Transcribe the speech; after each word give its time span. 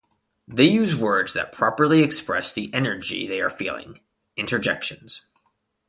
They 0.47 0.63
use 0.65 0.95
words 0.95 1.35
that 1.35 1.51
properly 1.51 2.01
express 2.01 2.53
the 2.53 2.73
energy 2.73 3.27
they 3.27 3.39
are 3.39 3.51
feeling 3.51 3.99
("Interjections"). 4.35 5.27